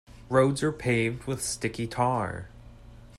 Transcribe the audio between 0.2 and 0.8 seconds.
Roads are